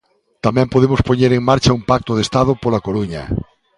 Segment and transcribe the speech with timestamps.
[0.45, 3.23] Tamén podemos poñer en marcha un pacto de Estado pola Coruña.